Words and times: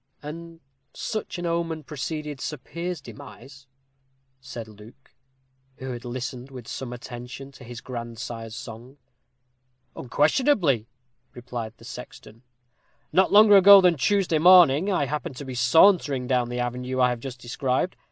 "And 0.23 0.61
such 0.95 1.37
an 1.37 1.45
omen 1.45 1.83
preceded 1.83 2.41
Sir 2.41 2.57
Piers's 2.57 3.01
demise?" 3.01 3.67
said 4.39 4.67
Luke, 4.67 5.13
who 5.77 5.91
had 5.91 6.05
listened 6.05 6.49
with 6.49 6.67
some 6.67 6.91
attention 6.91 7.51
to 7.51 7.63
his 7.63 7.81
grandsire's 7.81 8.55
song. 8.55 8.97
"Unquestionably," 9.95 10.87
replied 11.35 11.75
the 11.77 11.85
sexton. 11.85 12.41
"Not 13.13 13.31
longer 13.31 13.57
ago 13.57 13.79
than 13.79 13.95
Tuesday 13.95 14.39
morning, 14.39 14.91
I 14.91 15.05
happened 15.05 15.35
to 15.35 15.45
be 15.45 15.53
sauntering 15.53 16.25
down 16.25 16.49
the 16.49 16.59
avenue 16.61 16.99
I 16.99 17.11
have 17.11 17.19
just 17.19 17.39
described. 17.39 17.95